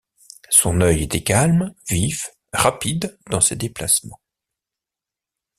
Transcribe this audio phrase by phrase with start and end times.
[0.49, 4.19] Son œil était calme, vif, rapide dans ses déplacements.